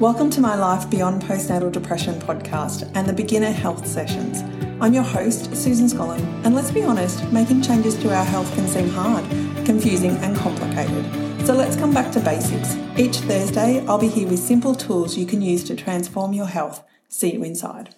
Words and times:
Welcome 0.00 0.30
to 0.30 0.40
my 0.40 0.54
Life 0.54 0.88
Beyond 0.88 1.22
Postnatal 1.22 1.72
Depression 1.72 2.20
podcast 2.20 2.88
and 2.94 3.08
the 3.08 3.12
Beginner 3.12 3.50
Health 3.50 3.84
Sessions. 3.84 4.42
I'm 4.80 4.94
your 4.94 5.02
host, 5.02 5.56
Susan 5.56 5.88
Scollen, 5.88 6.20
and 6.44 6.54
let's 6.54 6.70
be 6.70 6.84
honest, 6.84 7.24
making 7.32 7.62
changes 7.62 7.96
to 7.96 8.14
our 8.14 8.24
health 8.24 8.54
can 8.54 8.68
seem 8.68 8.88
hard, 8.90 9.24
confusing, 9.66 10.12
and 10.18 10.36
complicated. 10.36 11.04
So 11.44 11.52
let's 11.52 11.74
come 11.74 11.92
back 11.92 12.12
to 12.12 12.20
basics. 12.20 12.76
Each 12.96 13.16
Thursday, 13.16 13.84
I'll 13.88 13.98
be 13.98 14.06
here 14.06 14.28
with 14.28 14.38
simple 14.38 14.76
tools 14.76 15.18
you 15.18 15.26
can 15.26 15.42
use 15.42 15.64
to 15.64 15.74
transform 15.74 16.32
your 16.32 16.46
health. 16.46 16.84
See 17.08 17.32
you 17.32 17.42
inside. 17.42 17.96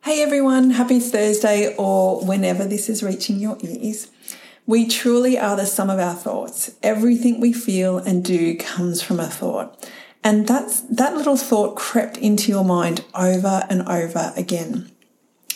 Hey 0.00 0.24
everyone, 0.24 0.70
happy 0.70 0.98
Thursday, 0.98 1.72
or 1.76 2.26
whenever 2.26 2.64
this 2.64 2.88
is 2.88 3.04
reaching 3.04 3.38
your 3.38 3.58
ears. 3.60 4.10
We 4.66 4.88
truly 4.88 5.38
are 5.38 5.54
the 5.54 5.66
sum 5.66 5.88
of 5.88 6.00
our 6.00 6.14
thoughts. 6.14 6.74
Everything 6.82 7.38
we 7.38 7.52
feel 7.52 7.98
and 7.98 8.24
do 8.24 8.56
comes 8.56 9.02
from 9.02 9.20
a 9.20 9.28
thought. 9.28 9.88
And 10.24 10.46
that's, 10.46 10.80
that 10.82 11.16
little 11.16 11.36
thought 11.36 11.76
crept 11.76 12.16
into 12.16 12.50
your 12.50 12.64
mind 12.64 13.04
over 13.14 13.66
and 13.68 13.82
over 13.82 14.32
again. 14.36 14.90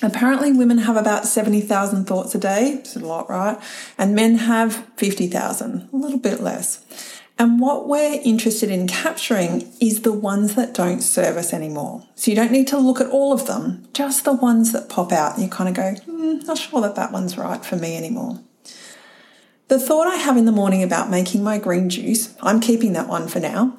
Apparently, 0.02 0.52
women 0.52 0.78
have 0.78 0.96
about 0.96 1.24
70,000 1.24 2.04
thoughts 2.04 2.34
a 2.34 2.38
day. 2.38 2.78
It's 2.80 2.96
a 2.96 3.00
lot, 3.00 3.30
right? 3.30 3.58
And 3.96 4.14
men 4.14 4.36
have 4.36 4.86
50,000, 4.96 5.88
a 5.92 5.96
little 5.96 6.18
bit 6.18 6.40
less. 6.40 6.84
And 7.38 7.60
what 7.60 7.86
we're 7.86 8.20
interested 8.24 8.70
in 8.70 8.88
capturing 8.88 9.70
is 9.80 10.02
the 10.02 10.12
ones 10.12 10.54
that 10.54 10.74
don't 10.74 11.00
serve 11.00 11.36
us 11.36 11.52
anymore. 11.52 12.06
So 12.14 12.30
you 12.30 12.36
don't 12.36 12.52
need 12.52 12.66
to 12.68 12.78
look 12.78 13.00
at 13.00 13.10
all 13.10 13.32
of 13.32 13.46
them, 13.46 13.86
just 13.92 14.24
the 14.24 14.32
ones 14.32 14.72
that 14.72 14.88
pop 14.88 15.12
out. 15.12 15.34
And 15.34 15.44
you 15.44 15.50
kind 15.50 15.68
of 15.68 15.74
go, 15.74 15.94
hmm, 16.02 16.38
not 16.46 16.58
sure 16.58 16.80
that 16.80 16.96
that 16.96 17.12
one's 17.12 17.36
right 17.36 17.64
for 17.64 17.76
me 17.76 17.96
anymore. 17.96 18.40
The 19.68 19.78
thought 19.80 20.06
I 20.06 20.16
have 20.16 20.36
in 20.36 20.44
the 20.44 20.52
morning 20.52 20.82
about 20.82 21.10
making 21.10 21.42
my 21.42 21.58
green 21.58 21.90
juice, 21.90 22.34
I'm 22.40 22.60
keeping 22.60 22.92
that 22.92 23.08
one 23.08 23.28
for 23.28 23.40
now, 23.40 23.76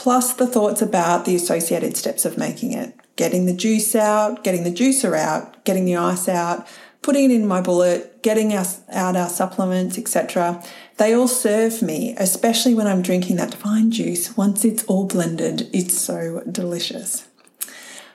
plus 0.00 0.32
the 0.32 0.46
thoughts 0.46 0.80
about 0.80 1.26
the 1.26 1.36
associated 1.36 1.94
steps 1.94 2.24
of 2.24 2.38
making 2.38 2.72
it 2.72 2.94
getting 3.16 3.44
the 3.44 3.52
juice 3.52 3.94
out, 3.94 4.42
getting 4.42 4.64
the 4.64 4.72
juicer 4.72 5.14
out, 5.14 5.62
getting 5.66 5.84
the 5.84 5.94
ice 5.94 6.26
out, 6.26 6.66
putting 7.02 7.30
it 7.30 7.34
in 7.34 7.46
my 7.46 7.60
bullet, 7.60 8.22
getting 8.22 8.50
out 8.54 8.80
our 8.88 9.28
supplements, 9.28 9.98
etc. 9.98 10.64
They 10.96 11.12
all 11.12 11.28
serve 11.28 11.82
me, 11.82 12.14
especially 12.16 12.72
when 12.72 12.86
I'm 12.86 13.02
drinking 13.02 13.36
that 13.36 13.52
fine 13.52 13.90
juice. 13.90 14.38
Once 14.38 14.64
it's 14.64 14.84
all 14.84 15.06
blended, 15.06 15.68
it's 15.70 15.98
so 15.98 16.42
delicious. 16.50 17.28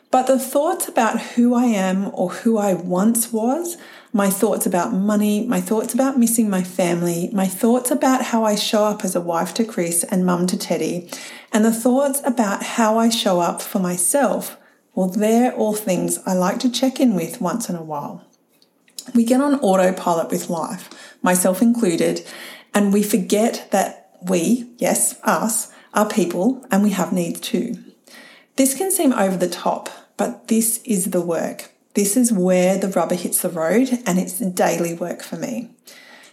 But 0.09 0.25
the 0.25 0.39
thoughts 0.39 0.87
about 0.87 1.21
who 1.21 1.53
I 1.53 1.65
am 1.65 2.09
or 2.11 2.31
who 2.31 2.57
I 2.57 2.73
once 2.73 3.31
was, 3.31 3.77
my 4.15 4.29
thoughts 4.29 4.65
about 4.65 4.93
money, 4.93 5.45
my 5.45 5.59
thoughts 5.59 5.93
about 5.93 6.17
missing 6.17 6.49
my 6.49 6.63
family, 6.63 7.29
my 7.33 7.45
thoughts 7.45 7.91
about 7.91 8.21
how 8.21 8.45
I 8.45 8.55
show 8.55 8.85
up 8.85 9.03
as 9.03 9.13
a 9.13 9.19
wife 9.19 9.53
to 9.55 9.65
Chris 9.65 10.05
and 10.05 10.25
mum 10.25 10.47
to 10.47 10.57
Teddy, 10.57 11.11
and 11.51 11.65
the 11.65 11.73
thoughts 11.73 12.21
about 12.23 12.63
how 12.63 12.97
I 12.97 13.09
show 13.09 13.41
up 13.41 13.61
for 13.61 13.79
myself, 13.79 14.55
well, 14.93 15.09
they're 15.09 15.51
all 15.51 15.73
things 15.73 16.17
I 16.25 16.33
like 16.33 16.59
to 16.59 16.71
check 16.71 17.01
in 17.01 17.13
with 17.13 17.41
once 17.41 17.67
in 17.69 17.75
a 17.75 17.83
while. 17.83 18.23
We 19.13 19.25
get 19.25 19.41
on 19.41 19.59
autopilot 19.59 20.31
with 20.31 20.49
life, 20.49 20.89
myself 21.21 21.61
included, 21.61 22.25
and 22.73 22.93
we 22.93 23.03
forget 23.03 23.67
that 23.71 24.11
we, 24.21 24.71
yes, 24.77 25.19
us, 25.23 25.73
are 25.93 26.07
people 26.07 26.65
and 26.71 26.83
we 26.83 26.91
have 26.91 27.11
needs 27.11 27.41
too. 27.41 27.83
This 28.55 28.75
can 28.75 28.91
seem 28.91 29.11
over 29.11 29.35
the 29.35 29.49
top, 29.49 29.89
but 30.15 30.47
this 30.47 30.81
is 30.85 31.11
the 31.11 31.19
work. 31.19 31.74
This 31.95 32.17
is 32.17 32.31
where 32.31 32.77
the 32.77 32.89
rubber 32.89 33.15
hits 33.15 33.41
the 33.41 33.49
road 33.49 33.89
and 34.05 34.19
it's 34.19 34.39
daily 34.39 34.93
work 34.93 35.23
for 35.23 35.37
me. 35.37 35.71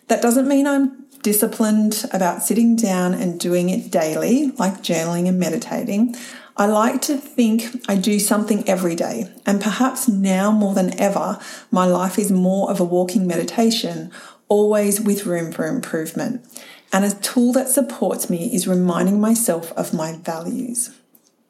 That 0.08 0.20
doesn't 0.20 0.48
mean 0.48 0.66
I'm 0.66 1.06
disciplined 1.22 2.04
about 2.12 2.42
sitting 2.42 2.74
down 2.74 3.14
and 3.14 3.38
doing 3.38 3.70
it 3.70 3.90
daily, 3.90 4.48
like 4.58 4.82
journaling 4.82 5.28
and 5.28 5.38
meditating. 5.38 6.16
I 6.56 6.66
like 6.66 7.00
to 7.02 7.16
think 7.16 7.64
I 7.88 7.96
do 7.96 8.18
something 8.18 8.68
every 8.68 8.94
day, 8.94 9.32
and 9.46 9.60
perhaps 9.60 10.06
now 10.06 10.50
more 10.50 10.74
than 10.74 10.98
ever, 11.00 11.38
my 11.70 11.86
life 11.86 12.18
is 12.18 12.30
more 12.30 12.70
of 12.70 12.78
a 12.78 12.84
walking 12.84 13.26
meditation, 13.26 14.10
always 14.48 15.00
with 15.00 15.24
room 15.24 15.50
for 15.50 15.66
improvement. 15.66 16.44
And 16.92 17.06
a 17.06 17.14
tool 17.14 17.52
that 17.54 17.70
supports 17.70 18.28
me 18.28 18.54
is 18.54 18.68
reminding 18.68 19.18
myself 19.18 19.72
of 19.72 19.94
my 19.94 20.16
values. 20.18 20.90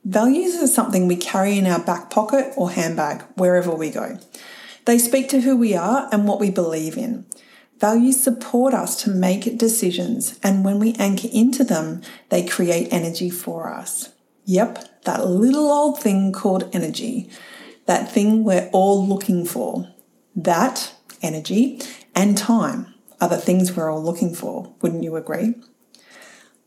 Values 0.04 0.60
are 0.60 0.66
something 0.66 1.06
we 1.06 1.14
carry 1.14 1.56
in 1.56 1.66
our 1.66 1.78
back 1.78 2.10
pocket 2.10 2.52
or 2.56 2.72
handbag 2.72 3.22
wherever 3.36 3.72
we 3.72 3.88
go. 3.88 4.18
They 4.84 4.98
speak 4.98 5.28
to 5.28 5.42
who 5.42 5.56
we 5.56 5.76
are 5.76 6.08
and 6.10 6.26
what 6.26 6.40
we 6.40 6.50
believe 6.50 6.96
in. 6.96 7.24
Values 7.78 8.20
support 8.20 8.74
us 8.74 9.00
to 9.02 9.10
make 9.10 9.56
decisions, 9.56 10.40
and 10.42 10.64
when 10.64 10.80
we 10.80 10.94
anchor 10.94 11.28
into 11.32 11.62
them, 11.62 12.02
they 12.30 12.44
create 12.44 12.92
energy 12.92 13.30
for 13.30 13.72
us. 13.72 14.12
Yep, 14.44 15.02
that 15.04 15.26
little 15.26 15.70
old 15.70 16.00
thing 16.00 16.32
called 16.32 16.68
energy, 16.72 17.30
that 17.86 18.10
thing 18.10 18.42
we're 18.42 18.70
all 18.72 19.06
looking 19.06 19.44
for. 19.44 19.88
That 20.34 20.94
energy 21.22 21.80
and 22.14 22.36
time 22.36 22.92
are 23.20 23.28
the 23.28 23.36
things 23.36 23.76
we're 23.76 23.90
all 23.90 24.02
looking 24.02 24.34
for, 24.34 24.74
wouldn't 24.80 25.04
you 25.04 25.14
agree? 25.14 25.54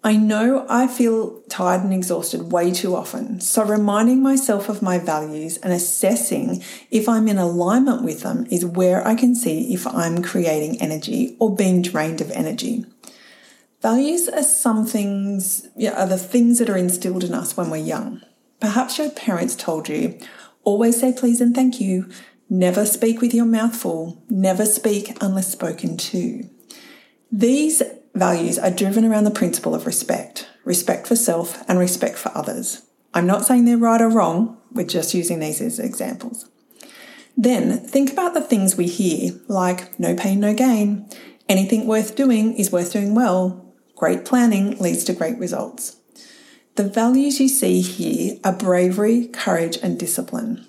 I 0.05 0.17
know 0.17 0.67
I 0.69 0.85
feel 0.85 1.41
tired 1.49 1.81
and 1.81 1.91
exhausted 1.91 2.51
way 2.51 2.71
too 2.71 2.95
often, 2.95 3.41
so 3.41 3.65
reminding 3.65 4.21
myself 4.21 4.69
of 4.69 4.83
my 4.83 4.99
values 4.99 5.57
and 5.57 5.73
assessing 5.73 6.63
if 6.91 7.09
I'm 7.09 7.27
in 7.27 7.39
alignment 7.39 8.03
with 8.03 8.21
them 8.21 8.45
is 8.51 8.63
where 8.63 9.05
I 9.05 9.15
can 9.15 9.33
see 9.33 9.73
if 9.73 9.87
I'm 9.87 10.21
creating 10.21 10.79
energy 10.79 11.35
or 11.39 11.55
being 11.55 11.81
drained 11.81 12.21
of 12.21 12.29
energy. 12.29 12.85
Values 13.81 14.29
are 14.29 14.43
some 14.43 14.85
things, 14.85 15.67
are 15.75 16.05
the 16.05 16.19
things 16.19 16.59
that 16.59 16.69
are 16.69 16.77
instilled 16.77 17.23
in 17.23 17.33
us 17.33 17.57
when 17.57 17.71
we're 17.71 17.77
young. 17.77 18.21
Perhaps 18.59 18.99
your 18.99 19.09
parents 19.09 19.55
told 19.55 19.89
you, 19.89 20.19
always 20.63 20.99
say 20.99 21.13
please 21.13 21.41
and 21.41 21.55
thank 21.55 21.81
you, 21.81 22.07
never 22.47 22.85
speak 22.85 23.21
with 23.21 23.33
your 23.33 23.45
mouth 23.45 23.75
full, 23.75 24.23
never 24.29 24.67
speak 24.67 25.17
unless 25.19 25.51
spoken 25.51 25.97
to. 25.97 26.47
These 27.31 27.81
values 28.15 28.57
are 28.57 28.71
driven 28.71 29.05
around 29.05 29.25
the 29.25 29.31
principle 29.31 29.75
of 29.75 29.85
respect 29.85 30.47
respect 30.63 31.05
for 31.05 31.15
self 31.15 31.63
and 31.69 31.77
respect 31.77 32.17
for 32.17 32.35
others. 32.35 32.81
I'm 33.13 33.27
not 33.27 33.45
saying 33.45 33.65
they're 33.65 33.77
right 33.77 34.01
or 34.01 34.09
wrong, 34.09 34.57
we're 34.71 34.87
just 34.87 35.13
using 35.13 35.39
these 35.39 35.61
as 35.61 35.79
examples. 35.79 36.49
Then 37.37 37.79
think 37.79 38.11
about 38.11 38.33
the 38.33 38.41
things 38.41 38.75
we 38.75 38.87
hear, 38.87 39.33
like 39.47 39.97
no 39.99 40.15
pain, 40.15 40.39
no 40.39 40.53
gain, 40.53 41.07
anything 41.47 41.85
worth 41.85 42.15
doing 42.15 42.55
is 42.55 42.71
worth 42.71 42.93
doing 42.93 43.13
well, 43.13 43.73
great 43.95 44.25
planning 44.25 44.77
leads 44.79 45.03
to 45.05 45.13
great 45.13 45.37
results. 45.37 45.97
The 46.75 46.83
values 46.83 47.39
you 47.39 47.47
see 47.47 47.81
here 47.81 48.37
are 48.43 48.51
bravery, 48.51 49.27
courage, 49.27 49.77
and 49.81 49.99
discipline. 49.99 50.65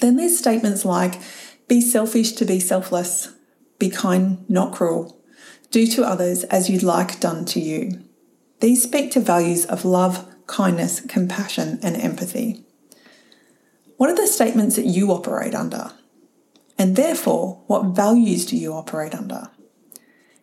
Then 0.00 0.16
there's 0.16 0.38
statements 0.38 0.84
like 0.84 1.20
be 1.66 1.80
selfish 1.80 2.32
to 2.32 2.44
be 2.44 2.60
selfless, 2.60 3.32
be 3.78 3.90
kind, 3.90 4.44
not 4.50 4.74
cruel, 4.74 5.17
do 5.70 5.86
to 5.86 6.04
others 6.04 6.44
as 6.44 6.70
you'd 6.70 6.82
like 6.82 7.20
done 7.20 7.44
to 7.46 7.60
you. 7.60 8.02
These 8.60 8.82
speak 8.82 9.10
to 9.12 9.20
values 9.20 9.66
of 9.66 9.84
love, 9.84 10.26
kindness, 10.46 11.00
compassion, 11.00 11.78
and 11.82 11.96
empathy. 11.96 12.64
What 13.96 14.10
are 14.10 14.16
the 14.16 14.26
statements 14.26 14.76
that 14.76 14.86
you 14.86 15.10
operate 15.12 15.54
under? 15.54 15.92
And 16.78 16.96
therefore, 16.96 17.62
what 17.66 17.96
values 17.96 18.46
do 18.46 18.56
you 18.56 18.72
operate 18.72 19.14
under? 19.14 19.50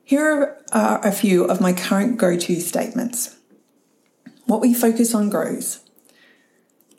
Here 0.03 0.62
are 0.72 1.06
a 1.06 1.12
few 1.12 1.46
of 1.46 1.62
my 1.62 1.74
current 1.74 2.18
go 2.18 2.38
to 2.38 2.59
statements. 2.59 3.38
What 4.46 4.62
we 4.62 4.74
focus 4.74 5.16
on 5.16 5.30
grows. 5.30 5.80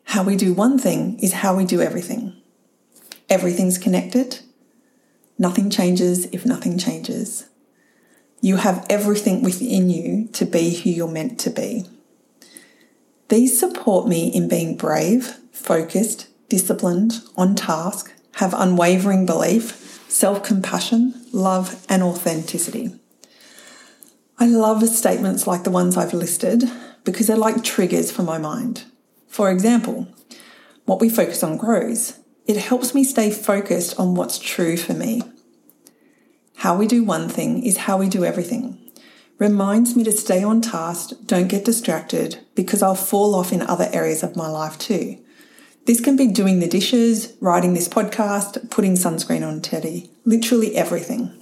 How 0.04 0.24
we 0.24 0.36
do 0.36 0.52
one 0.52 0.78
thing 0.78 1.18
is 1.20 1.34
how 1.34 1.54
we 1.54 1.64
do 1.64 1.80
everything. 1.80 2.40
Everything's 3.28 3.78
connected. 3.78 4.40
Nothing 5.38 5.70
changes 5.70 6.26
if 6.32 6.46
nothing 6.46 6.78
changes. 6.78 7.46
You 8.46 8.58
have 8.58 8.86
everything 8.88 9.42
within 9.42 9.90
you 9.90 10.28
to 10.34 10.46
be 10.46 10.72
who 10.72 10.90
you're 10.90 11.08
meant 11.08 11.40
to 11.40 11.50
be. 11.50 11.84
These 13.28 13.58
support 13.58 14.06
me 14.06 14.28
in 14.28 14.46
being 14.46 14.76
brave, 14.76 15.36
focused, 15.50 16.28
disciplined, 16.48 17.14
on 17.36 17.56
task, 17.56 18.14
have 18.34 18.54
unwavering 18.54 19.26
belief, 19.26 20.00
self 20.06 20.44
compassion, 20.44 21.26
love, 21.32 21.84
and 21.88 22.04
authenticity. 22.04 22.94
I 24.38 24.46
love 24.46 24.88
statements 24.90 25.48
like 25.48 25.64
the 25.64 25.72
ones 25.72 25.96
I've 25.96 26.14
listed 26.14 26.62
because 27.02 27.26
they're 27.26 27.36
like 27.36 27.64
triggers 27.64 28.12
for 28.12 28.22
my 28.22 28.38
mind. 28.38 28.84
For 29.26 29.50
example, 29.50 30.06
what 30.84 31.00
we 31.00 31.08
focus 31.08 31.42
on 31.42 31.56
grows. 31.56 32.20
It 32.46 32.58
helps 32.58 32.94
me 32.94 33.02
stay 33.02 33.32
focused 33.32 33.98
on 33.98 34.14
what's 34.14 34.38
true 34.38 34.76
for 34.76 34.94
me. 34.94 35.22
How 36.56 36.76
we 36.76 36.86
do 36.86 37.04
one 37.04 37.28
thing 37.28 37.62
is 37.62 37.76
how 37.76 37.98
we 37.98 38.08
do 38.08 38.24
everything. 38.24 38.78
Reminds 39.38 39.94
me 39.94 40.04
to 40.04 40.12
stay 40.12 40.42
on 40.42 40.60
task, 40.60 41.10
don't 41.26 41.48
get 41.48 41.64
distracted, 41.64 42.38
because 42.54 42.82
I'll 42.82 42.94
fall 42.94 43.34
off 43.34 43.52
in 43.52 43.62
other 43.62 43.88
areas 43.92 44.22
of 44.22 44.36
my 44.36 44.48
life 44.48 44.78
too. 44.78 45.18
This 45.86 46.00
can 46.00 46.16
be 46.16 46.26
doing 46.26 46.60
the 46.60 46.68
dishes, 46.68 47.34
writing 47.40 47.74
this 47.74 47.88
podcast, 47.88 48.70
putting 48.70 48.94
sunscreen 48.94 49.46
on 49.46 49.60
Teddy, 49.60 50.10
literally 50.24 50.76
everything. 50.76 51.32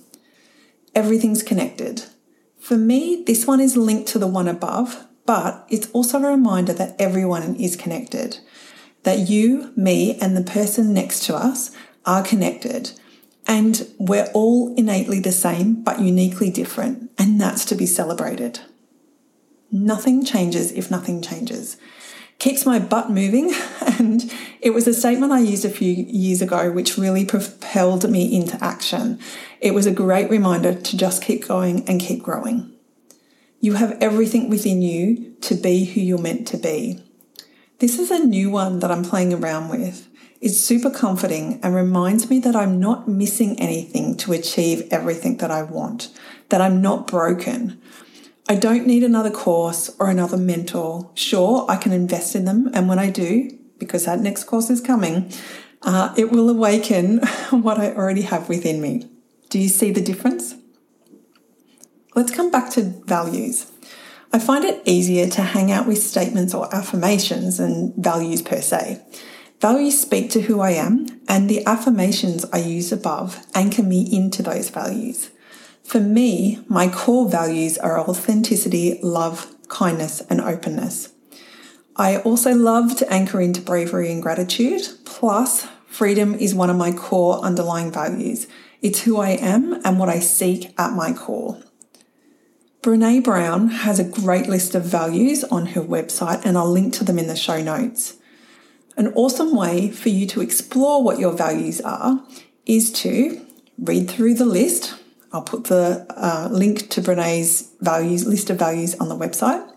Everything's 0.95 1.43
connected. 1.43 2.05
For 2.59 2.77
me, 2.77 3.23
this 3.27 3.47
one 3.47 3.61
is 3.61 3.77
linked 3.77 4.09
to 4.09 4.19
the 4.19 4.27
one 4.27 4.49
above 4.49 5.07
but 5.27 5.67
it's 5.71 5.91
also 5.91 6.19
a 6.19 6.31
reminder 6.31 6.73
that 6.75 6.97
everyone 6.99 7.57
is 7.57 7.77
connected. 7.77 8.39
That 9.05 9.31
you, 9.31 9.73
me, 9.77 10.19
and 10.21 10.37
the 10.37 10.43
person 10.43 10.95
next 10.95 11.25
to 11.25 11.35
us 11.35 11.71
are 12.05 12.23
connected. 12.23 12.93
And 13.47 13.87
we're 13.99 14.31
all 14.33 14.75
innately 14.75 15.21
the 15.21 15.33
same, 15.33 15.83
but 15.83 16.01
uniquely 16.01 16.51
different. 16.51 17.11
And 17.19 17.41
that's 17.41 17.65
to 17.67 17.75
be 17.75 17.87
celebrated. 17.87 18.61
Nothing 19.71 20.25
changes 20.25 20.73
if 20.73 20.91
nothing 20.91 21.21
changes. 21.21 21.77
Keeps 22.39 22.65
my 22.65 22.79
butt 22.79 23.11
moving. 23.11 23.53
And 23.97 24.33
it 24.61 24.71
was 24.71 24.89
a 24.89 24.93
statement 24.93 25.31
I 25.31 25.39
used 25.39 25.65
a 25.65 25.71
few 25.71 25.93
years 25.93 26.43
ago, 26.43 26.71
which 26.73 26.99
really 26.99 27.25
propelled 27.25 28.11
me 28.11 28.35
into 28.35 28.63
action. 28.63 29.21
It 29.61 29.73
was 29.73 29.87
a 29.87 29.93
great 29.93 30.29
reminder 30.31 30.75
to 30.75 30.97
just 30.97 31.23
keep 31.23 31.47
going 31.47 31.89
and 31.89 32.01
keep 32.01 32.23
growing. 32.23 32.73
You 33.61 33.75
have 33.75 33.97
everything 34.01 34.51
within 34.51 34.83
you 34.83 35.37
to 35.43 35.55
be 35.55 35.85
who 35.85 36.01
you're 36.01 36.19
meant 36.19 36.49
to 36.49 36.57
be. 36.57 37.03
This 37.79 37.99
is 37.99 38.11
a 38.11 38.25
new 38.25 38.51
one 38.51 38.81
that 38.81 38.91
I'm 38.91 39.05
playing 39.05 39.33
around 39.33 39.69
with. 39.69 40.09
It's 40.41 40.61
super 40.61 40.91
comforting 40.91 41.61
and 41.63 41.75
reminds 41.75 42.29
me 42.29 42.39
that 42.41 42.57
I'm 42.57 42.79
not 42.79 43.09
missing 43.09 43.59
anything 43.59 44.17
to 44.19 44.33
achieve 44.33 44.89
everything 44.91 45.39
that 45.39 45.51
I 45.51 45.63
want, 45.63 46.11
that 46.51 46.61
I'm 46.61 46.83
not 46.83 47.07
broken. 47.07 47.81
I 48.49 48.57
don't 48.57 48.87
need 48.87 49.03
another 49.03 49.31
course 49.31 49.95
or 49.99 50.11
another 50.11 50.37
mentor. 50.37 51.11
Sure, 51.15 51.65
I 51.69 51.77
can 51.77 51.93
invest 51.93 52.37
in 52.37 52.45
them, 52.45 52.71
and 52.75 52.89
when 52.89 52.99
I 52.99 53.09
do, 53.09 53.51
because 53.79 54.05
that 54.05 54.21
next 54.21 54.45
course 54.45 54.69
is 54.69 54.83
coming, 54.83 55.33
uh, 55.83 56.15
it 56.17 56.31
will 56.31 56.51
awaken 56.51 57.19
what 57.51 57.79
I 57.79 57.93
already 57.93 58.23
have 58.23 58.49
within 58.49 58.81
me. 58.83 59.09
Do 59.49 59.59
you 59.59 59.69
see 59.69 59.91
the 59.91 60.03
difference? 60.03 60.57
Let's 62.15 62.31
come 62.31 62.51
back 62.51 62.71
to 62.73 62.83
values. 62.83 63.71
I 64.33 64.39
find 64.39 64.65
it 64.65 64.83
easier 64.85 65.29
to 65.29 65.43
hang 65.43 65.71
out 65.71 65.87
with 65.87 66.03
statements 66.03 66.55
or 66.55 66.73
affirmations 66.75 67.59
than 67.59 67.95
values 67.97 68.43
per 68.43 68.61
se. 68.61 69.01
Values 69.65 69.99
speak 69.99 70.29
to 70.29 70.43
who 70.43 70.61
I 70.61 70.73
am, 70.73 71.07
and 71.27 71.49
the 71.49 71.65
affirmations 71.65 72.45
I 72.53 72.59
use 72.59 72.93
above 72.93 73.47
anchor 73.55 73.83
me 73.83 74.07
into 74.13 74.43
those 74.43 74.69
values. 74.69 75.31
For 75.83 76.01
me, 76.01 76.63
my 76.69 76.87
core 76.87 77.31
values 77.31 77.79
are 77.79 77.99
authenticity, 77.99 79.01
love, 79.03 79.55
kindness, 79.69 80.21
and 80.29 80.43
openness. 80.43 81.15
I 81.97 82.19
also 82.19 82.53
love 82.53 82.95
to 82.99 83.11
anchor 83.11 83.41
into 83.41 83.63
bravery 83.63 84.13
and 84.13 84.21
gratitude, 84.21 84.83
plus, 85.07 85.67
freedom 85.87 86.35
is 86.35 86.55
one 86.55 86.69
of 86.69 86.77
my 86.77 86.93
core 86.93 87.39
underlying 87.39 87.91
values. 87.91 88.47
It's 88.83 89.05
who 89.05 89.17
I 89.17 89.31
am 89.31 89.81
and 89.83 89.99
what 89.99 90.11
I 90.11 90.19
seek 90.19 90.79
at 90.79 90.93
my 90.93 91.15
core. 91.15 91.59
Brene 92.83 93.25
Brown 93.25 93.69
has 93.69 93.99
a 93.99 94.05
great 94.05 94.47
list 94.47 94.75
of 94.75 94.85
values 94.85 95.43
on 95.45 95.69
her 95.69 95.81
website, 95.81 96.45
and 96.45 96.59
I'll 96.59 96.71
link 96.71 96.93
to 96.97 97.05
them 97.05 97.19
in 97.19 97.29
the 97.29 97.35
show 97.35 97.63
notes. 97.63 98.19
An 98.97 99.13
awesome 99.15 99.57
way 99.57 99.91
for 99.91 100.09
you 100.09 100.27
to 100.29 100.41
explore 100.41 101.03
what 101.03 101.19
your 101.19 101.33
values 101.33 101.81
are 101.81 102.25
is 102.65 102.93
to 102.93 103.45
read 103.79 104.09
through 104.09 104.35
the 104.35 104.45
list. 104.45 104.95
I'll 105.33 105.43
put 105.43 105.65
the 105.65 106.07
uh, 106.11 106.49
link 106.51 106.89
to 106.91 107.01
Brene's 107.01 107.73
values 107.81 108.25
list 108.25 108.51
of 108.51 108.59
values 108.59 108.95
on 108.97 109.09
the 109.09 109.17
website. 109.17 109.69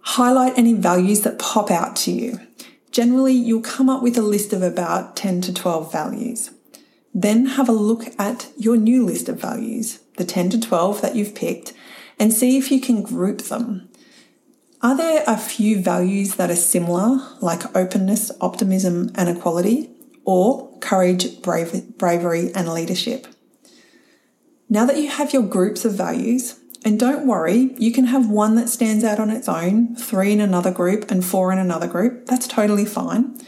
Highlight 0.00 0.56
any 0.56 0.72
values 0.72 1.20
that 1.22 1.38
pop 1.38 1.70
out 1.70 1.94
to 1.96 2.10
you. 2.10 2.40
Generally, 2.90 3.34
you'll 3.34 3.62
come 3.62 3.90
up 3.90 4.02
with 4.02 4.16
a 4.16 4.22
list 4.22 4.52
of 4.52 4.62
about 4.62 5.14
10 5.16 5.42
to 5.42 5.54
12 5.54 5.92
values. 5.92 6.50
Then 7.14 7.46
have 7.46 7.68
a 7.68 7.72
look 7.72 8.04
at 8.18 8.50
your 8.56 8.76
new 8.76 9.04
list 9.04 9.28
of 9.28 9.40
values, 9.40 10.00
the 10.16 10.24
10 10.24 10.50
to 10.50 10.60
12 10.60 11.02
that 11.02 11.14
you've 11.14 11.34
picked, 11.34 11.74
and 12.18 12.32
see 12.32 12.56
if 12.56 12.70
you 12.70 12.80
can 12.80 13.02
group 13.02 13.42
them. 13.42 13.88
Are 14.82 14.96
there 14.96 15.22
a 15.28 15.36
few 15.36 15.80
values 15.80 16.34
that 16.34 16.50
are 16.50 16.56
similar, 16.56 17.20
like 17.40 17.76
openness, 17.76 18.32
optimism, 18.40 19.12
and 19.14 19.28
equality, 19.28 19.90
or 20.24 20.76
courage, 20.80 21.40
brave, 21.40 21.96
bravery, 21.96 22.52
and 22.52 22.68
leadership? 22.68 23.28
Now 24.68 24.84
that 24.86 24.98
you 24.98 25.08
have 25.08 25.32
your 25.32 25.44
groups 25.44 25.84
of 25.84 25.92
values, 25.92 26.58
and 26.84 26.98
don't 26.98 27.28
worry, 27.28 27.76
you 27.78 27.92
can 27.92 28.06
have 28.06 28.28
one 28.28 28.56
that 28.56 28.68
stands 28.68 29.04
out 29.04 29.20
on 29.20 29.30
its 29.30 29.48
own, 29.48 29.94
three 29.94 30.32
in 30.32 30.40
another 30.40 30.72
group, 30.72 31.12
and 31.12 31.24
four 31.24 31.52
in 31.52 31.58
another 31.58 31.86
group. 31.86 32.26
That's 32.26 32.48
totally 32.48 32.84
fine. 32.84 33.38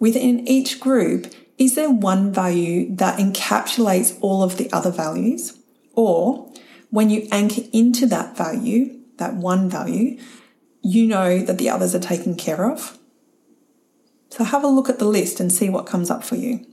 Within 0.00 0.48
each 0.48 0.80
group, 0.80 1.32
is 1.58 1.76
there 1.76 1.92
one 1.92 2.32
value 2.32 2.92
that 2.96 3.20
encapsulates 3.20 4.18
all 4.20 4.42
of 4.42 4.56
the 4.56 4.72
other 4.72 4.90
values? 4.90 5.56
Or 5.92 6.52
when 6.90 7.08
you 7.08 7.28
anchor 7.30 7.62
into 7.72 8.04
that 8.06 8.36
value, 8.36 8.98
that 9.18 9.34
one 9.36 9.70
value, 9.70 10.18
you 10.82 11.06
know 11.06 11.38
that 11.38 11.58
the 11.58 11.70
others 11.70 11.94
are 11.94 12.00
taken 12.00 12.34
care 12.34 12.70
of. 12.70 12.98
So 14.30 14.44
have 14.44 14.64
a 14.64 14.68
look 14.68 14.88
at 14.88 14.98
the 14.98 15.04
list 15.04 15.40
and 15.40 15.52
see 15.52 15.68
what 15.68 15.86
comes 15.86 16.10
up 16.10 16.24
for 16.24 16.36
you. 16.36 16.66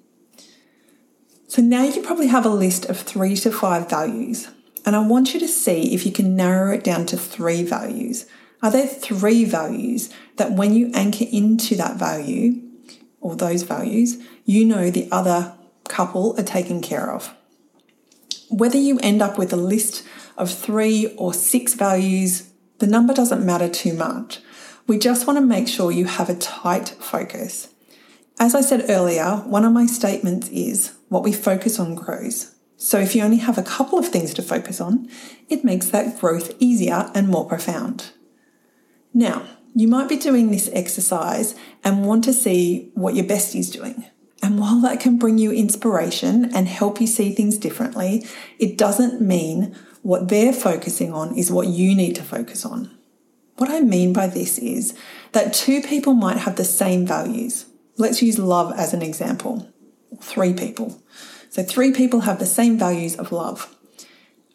So 1.48 1.62
now 1.62 1.84
you 1.84 2.02
probably 2.02 2.28
have 2.28 2.46
a 2.46 2.50
list 2.50 2.86
of 2.86 3.00
three 3.00 3.36
to 3.38 3.52
five 3.52 3.90
values, 3.90 4.50
and 4.86 4.96
I 4.96 5.06
want 5.06 5.34
you 5.34 5.40
to 5.40 5.48
see 5.48 5.94
if 5.94 6.06
you 6.06 6.12
can 6.12 6.36
narrow 6.36 6.74
it 6.74 6.84
down 6.84 7.06
to 7.08 7.18
three 7.18 7.64
values. 7.64 8.26
Are 8.62 8.72
there 8.72 8.88
three 8.88 9.46
values 9.46 10.10
that 10.38 10.52
when 10.52 10.74
you 10.74 10.92
anchor 10.94 11.26
into 11.32 11.76
that 11.76 11.98
value 11.98 12.62
or 13.22 13.36
those 13.36 13.64
values, 13.64 14.18
you 14.46 14.66
know 14.66 14.90
the 14.90 15.10
other 15.12 15.56
couple 15.88 16.40
are 16.40 16.44
taken 16.44 16.82
care 16.82 17.12
of? 17.12 17.34
Whether 18.50 18.78
you 18.78 19.00
end 19.00 19.22
up 19.22 19.38
with 19.38 19.54
a 19.54 19.58
list 19.58 20.04
of 20.38 20.52
three 20.52 21.14
or 21.18 21.34
six 21.34 21.74
values, 21.74 22.49
the 22.80 22.88
number 22.88 23.14
doesn't 23.14 23.46
matter 23.46 23.70
too 23.70 23.94
much. 23.94 24.40
We 24.88 24.98
just 24.98 25.28
want 25.28 25.38
to 25.38 25.46
make 25.46 25.68
sure 25.68 25.92
you 25.92 26.06
have 26.06 26.30
a 26.30 26.36
tight 26.36 26.90
focus. 26.90 27.70
As 28.40 28.56
I 28.56 28.62
said 28.62 28.90
earlier, 28.90 29.44
one 29.46 29.66
of 29.66 29.74
my 29.74 29.86
statements 29.86 30.48
is 30.50 30.94
what 31.10 31.24
we 31.24 31.34
focus 31.34 31.80
on 31.80 31.94
grows. 31.94 32.56
So 32.78 32.98
if 32.98 33.14
you 33.14 33.22
only 33.22 33.38
have 33.38 33.58
a 33.58 33.64
couple 33.64 34.00
of 34.00 34.08
things 34.08 34.34
to 34.36 34.42
focus 34.42 34.80
on, 34.80 35.10
it 35.50 35.66
makes 35.66 35.90
that 35.90 36.18
growth 36.20 36.56
easier 36.60 37.12
and 37.14 37.28
more 37.28 37.46
profound. 37.46 38.12
Now, 39.14 39.46
you 39.76 39.88
might 39.88 40.08
be 40.08 40.18
doing 40.18 40.50
this 40.50 40.70
exercise 40.72 41.56
and 41.84 42.06
want 42.06 42.24
to 42.24 42.34
see 42.34 42.92
what 42.96 43.16
your 43.16 43.26
bestie 43.26 43.60
is 43.60 43.70
doing. 43.70 44.06
And 44.42 44.58
while 44.58 44.80
that 44.82 45.02
can 45.02 45.18
bring 45.18 45.38
you 45.38 45.52
inspiration 45.52 46.56
and 46.56 46.68
help 46.68 47.02
you 47.02 47.08
see 47.08 47.34
things 47.34 47.58
differently, 47.58 48.26
it 48.58 48.78
doesn't 48.78 49.20
mean 49.22 49.76
what 50.02 50.30
they're 50.30 50.54
focusing 50.54 51.14
on 51.14 51.36
is 51.36 51.52
what 51.52 51.68
you 51.68 51.96
need 51.96 52.16
to 52.16 52.24
focus 52.24 52.66
on. 52.66 52.98
What 53.58 53.70
I 53.70 53.82
mean 53.82 54.14
by 54.14 54.28
this 54.28 54.58
is 54.58 54.98
that 55.34 55.54
two 55.54 55.82
people 55.82 56.14
might 56.14 56.38
have 56.38 56.56
the 56.56 56.64
same 56.64 57.06
values. 57.06 57.66
Let's 57.98 58.22
use 58.22 58.40
love 58.40 58.72
as 58.78 58.94
an 58.94 59.02
example. 59.02 59.68
Three 60.22 60.54
people. 60.54 61.02
So, 61.50 61.64
three 61.64 61.92
people 61.92 62.22
have 62.22 62.40
the 62.40 62.46
same 62.46 62.78
values 62.78 63.18
of 63.18 63.32
love. 63.32 63.76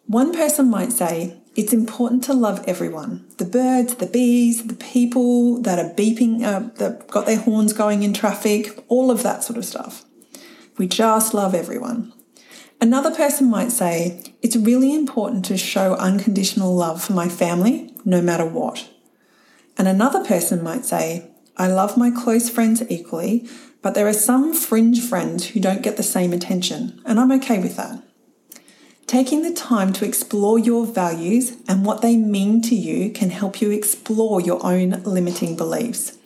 One 0.06 0.32
person 0.32 0.70
might 0.70 0.92
say, 0.92 1.38
it's 1.54 1.72
important 1.72 2.24
to 2.24 2.32
love 2.32 2.64
everyone 2.66 3.26
the 3.36 3.44
birds, 3.44 3.96
the 3.96 4.06
bees, 4.06 4.66
the 4.66 4.74
people 4.74 5.60
that 5.62 5.78
are 5.78 5.92
beeping, 5.94 6.42
uh, 6.42 6.70
that 6.76 7.06
got 7.08 7.26
their 7.26 7.38
horns 7.38 7.74
going 7.74 8.02
in 8.02 8.14
traffic, 8.14 8.82
all 8.88 9.10
of 9.10 9.22
that 9.22 9.44
sort 9.44 9.58
of 9.58 9.66
stuff. 9.66 10.04
We 10.78 10.88
just 10.88 11.34
love 11.34 11.54
everyone. 11.54 12.13
Another 12.84 13.14
person 13.14 13.48
might 13.48 13.72
say, 13.72 14.20
it's 14.42 14.56
really 14.56 14.94
important 14.94 15.46
to 15.46 15.56
show 15.56 15.94
unconditional 15.94 16.76
love 16.76 17.02
for 17.02 17.14
my 17.14 17.30
family, 17.30 17.94
no 18.04 18.20
matter 18.20 18.44
what. 18.44 18.90
And 19.78 19.88
another 19.88 20.22
person 20.22 20.62
might 20.62 20.84
say, 20.84 21.30
I 21.56 21.68
love 21.68 21.96
my 21.96 22.10
close 22.10 22.50
friends 22.50 22.82
equally, 22.90 23.48
but 23.80 23.94
there 23.94 24.06
are 24.06 24.12
some 24.12 24.52
fringe 24.52 25.00
friends 25.00 25.46
who 25.46 25.60
don't 25.60 25.80
get 25.80 25.96
the 25.96 26.02
same 26.02 26.34
attention, 26.34 27.00
and 27.06 27.18
I'm 27.18 27.32
okay 27.32 27.58
with 27.58 27.76
that. 27.76 28.02
Taking 29.06 29.40
the 29.40 29.54
time 29.54 29.94
to 29.94 30.04
explore 30.04 30.58
your 30.58 30.84
values 30.84 31.56
and 31.66 31.86
what 31.86 32.02
they 32.02 32.18
mean 32.18 32.60
to 32.64 32.74
you 32.74 33.10
can 33.10 33.30
help 33.30 33.62
you 33.62 33.70
explore 33.70 34.42
your 34.42 34.62
own 34.62 35.02
limiting 35.04 35.56
beliefs, 35.56 36.18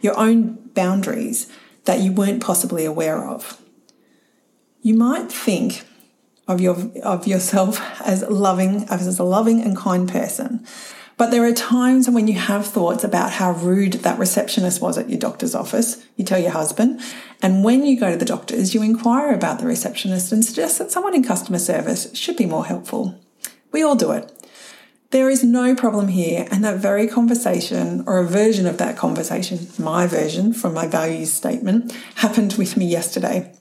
your 0.00 0.18
own 0.18 0.54
boundaries 0.72 1.52
that 1.84 2.00
you 2.00 2.10
weren't 2.10 2.42
possibly 2.42 2.86
aware 2.86 3.28
of. 3.28 3.60
You 4.80 4.94
might 4.94 5.30
think 5.30 5.84
of 6.48 6.60
your 6.60 6.76
of 7.02 7.26
yourself 7.26 7.80
as 8.00 8.22
loving 8.22 8.84
as 8.88 9.18
a 9.18 9.24
loving 9.24 9.62
and 9.62 9.76
kind 9.76 10.08
person. 10.08 10.66
But 11.18 11.30
there 11.30 11.46
are 11.46 11.52
times 11.52 12.10
when 12.10 12.28
you 12.28 12.34
have 12.34 12.66
thoughts 12.66 13.02
about 13.02 13.32
how 13.32 13.52
rude 13.52 13.94
that 13.94 14.18
receptionist 14.18 14.82
was 14.82 14.98
at 14.98 15.08
your 15.08 15.18
doctor's 15.18 15.54
office. 15.54 16.04
You 16.16 16.26
tell 16.26 16.38
your 16.38 16.50
husband. 16.50 17.00
And 17.40 17.64
when 17.64 17.86
you 17.86 17.98
go 17.98 18.10
to 18.10 18.18
the 18.18 18.26
doctor's, 18.26 18.74
you 18.74 18.82
inquire 18.82 19.32
about 19.32 19.58
the 19.58 19.66
receptionist 19.66 20.30
and 20.30 20.44
suggest 20.44 20.78
that 20.78 20.90
someone 20.90 21.14
in 21.14 21.24
customer 21.24 21.58
service 21.58 22.14
should 22.14 22.36
be 22.36 22.44
more 22.44 22.66
helpful. 22.66 23.18
We 23.72 23.82
all 23.82 23.96
do 23.96 24.12
it. 24.12 24.30
There 25.10 25.30
is 25.30 25.42
no 25.42 25.74
problem 25.74 26.08
here. 26.08 26.46
And 26.50 26.62
that 26.64 26.80
very 26.80 27.06
conversation, 27.08 28.04
or 28.06 28.18
a 28.18 28.26
version 28.26 28.66
of 28.66 28.76
that 28.76 28.98
conversation, 28.98 29.68
my 29.78 30.06
version 30.06 30.52
from 30.52 30.74
my 30.74 30.86
values 30.86 31.32
statement, 31.32 31.96
happened 32.16 32.54
with 32.58 32.76
me 32.76 32.86
yesterday. 32.86 33.54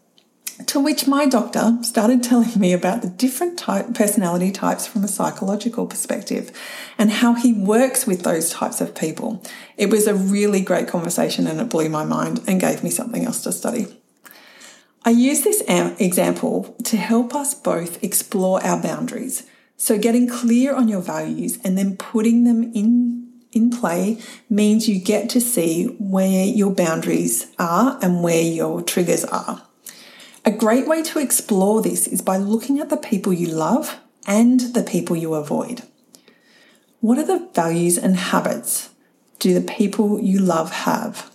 To 0.67 0.79
which 0.79 1.05
my 1.05 1.25
doctor 1.25 1.77
started 1.81 2.23
telling 2.23 2.57
me 2.57 2.71
about 2.71 3.01
the 3.01 3.09
different 3.09 3.59
type, 3.59 3.93
personality 3.93 4.51
types 4.51 4.87
from 4.87 5.03
a 5.03 5.07
psychological 5.07 5.85
perspective 5.85 6.49
and 6.97 7.11
how 7.11 7.33
he 7.33 7.51
works 7.51 8.07
with 8.07 8.23
those 8.23 8.51
types 8.51 8.79
of 8.79 8.95
people. 8.95 9.43
It 9.75 9.89
was 9.89 10.07
a 10.07 10.15
really 10.15 10.61
great 10.61 10.87
conversation 10.87 11.45
and 11.45 11.59
it 11.59 11.67
blew 11.67 11.89
my 11.89 12.05
mind 12.05 12.41
and 12.47 12.61
gave 12.61 12.85
me 12.85 12.89
something 12.89 13.25
else 13.25 13.43
to 13.43 13.51
study. 13.51 13.87
I 15.03 15.09
use 15.09 15.43
this 15.43 15.61
example 15.67 16.73
to 16.85 16.95
help 16.95 17.35
us 17.35 17.53
both 17.53 18.01
explore 18.01 18.63
our 18.63 18.81
boundaries. 18.81 19.45
So, 19.75 19.99
getting 19.99 20.29
clear 20.29 20.73
on 20.73 20.87
your 20.87 21.01
values 21.01 21.59
and 21.65 21.77
then 21.77 21.97
putting 21.97 22.45
them 22.45 22.71
in, 22.73 23.29
in 23.51 23.71
play 23.71 24.19
means 24.49 24.87
you 24.87 25.01
get 25.01 25.29
to 25.31 25.41
see 25.41 25.85
where 25.99 26.45
your 26.45 26.73
boundaries 26.73 27.51
are 27.59 27.99
and 28.01 28.23
where 28.23 28.41
your 28.41 28.81
triggers 28.81 29.25
are. 29.25 29.63
A 30.47 30.51
great 30.51 30.87
way 30.87 31.01
to 31.01 31.17
explore 31.17 31.81
this 31.81 32.05
is 32.05 32.21
by 32.21 32.37
looking 32.37 32.79
at 32.79 32.89
the 32.89 32.97
people 32.97 33.33
you 33.33 33.47
love 33.47 33.99
and 34.27 34.59
the 34.59 34.83
people 34.83 35.15
you 35.15 35.33
avoid. 35.33 35.81
What 36.99 37.17
are 37.17 37.25
the 37.25 37.49
values 37.55 37.97
and 37.97 38.15
habits 38.15 38.91
do 39.39 39.55
the 39.55 39.61
people 39.61 40.19
you 40.19 40.37
love 40.37 40.71
have? 40.71 41.31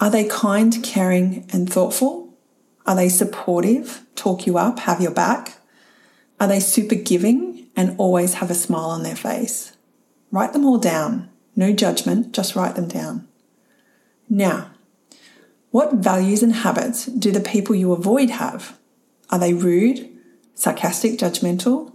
Are 0.00 0.10
they 0.10 0.24
kind, 0.24 0.82
caring, 0.82 1.46
and 1.52 1.70
thoughtful? 1.70 2.34
Are 2.86 2.96
they 2.96 3.10
supportive, 3.10 4.02
talk 4.14 4.46
you 4.46 4.56
up, 4.56 4.78
have 4.80 5.02
your 5.02 5.12
back? 5.12 5.58
Are 6.40 6.48
they 6.48 6.60
super 6.60 6.94
giving 6.94 7.66
and 7.76 7.96
always 7.98 8.34
have 8.34 8.50
a 8.50 8.54
smile 8.54 8.90
on 8.90 9.02
their 9.02 9.14
face? 9.14 9.76
Write 10.30 10.54
them 10.54 10.64
all 10.64 10.78
down. 10.78 11.28
No 11.54 11.70
judgment, 11.70 12.32
just 12.32 12.56
write 12.56 12.76
them 12.76 12.88
down. 12.88 13.28
Now, 14.28 14.70
what 15.74 15.94
values 15.94 16.40
and 16.40 16.54
habits 16.54 17.06
do 17.06 17.32
the 17.32 17.40
people 17.40 17.74
you 17.74 17.92
avoid 17.92 18.30
have? 18.30 18.78
Are 19.30 19.40
they 19.40 19.52
rude, 19.52 20.08
sarcastic, 20.54 21.18
judgmental? 21.18 21.92